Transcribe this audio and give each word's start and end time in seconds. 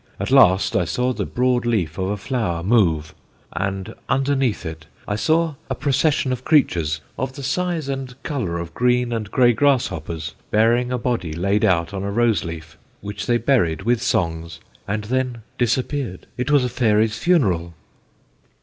At 0.19 0.31
last 0.31 0.75
I 0.75 0.83
saw 0.83 1.13
the 1.13 1.27
broad 1.27 1.63
leaf 1.63 1.99
of 1.99 2.09
a 2.09 2.17
flower 2.17 2.63
move, 2.63 3.13
and 3.53 3.93
underneath 4.09 4.65
I 5.07 5.15
saw 5.15 5.53
a 5.69 5.75
procession 5.75 6.31
of 6.31 6.43
creatures, 6.43 7.01
of 7.19 7.33
the 7.33 7.43
size 7.43 7.87
and 7.87 8.15
colour 8.23 8.57
of 8.57 8.73
green 8.73 9.13
and 9.13 9.29
grey 9.29 9.53
grasshoppers, 9.53 10.33
bearing 10.49 10.91
a 10.91 10.97
body 10.97 11.33
laid 11.33 11.63
out 11.63 11.93
on 11.93 12.01
a 12.01 12.09
rose 12.09 12.43
leaf, 12.43 12.79
which 13.01 13.27
they 13.27 13.37
buried 13.37 13.83
with 13.83 14.01
songs, 14.01 14.59
and 14.87 15.03
then 15.03 15.43
disappeared. 15.59 16.25
It 16.35 16.49
was 16.49 16.63
a 16.65 16.69
fairy's 16.69 17.19
funeral!" 17.19 17.75